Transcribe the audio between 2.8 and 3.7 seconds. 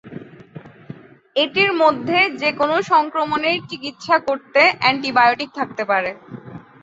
সংক্রমণের